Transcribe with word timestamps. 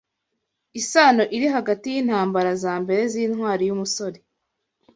Isano 0.79 1.23
iri 1.35 1.47
hagati 1.55 1.85
yintambara 1.93 2.51
za 2.63 2.73
mbere 2.83 3.01
zintwari 3.13 3.63
yumusore 3.65 4.17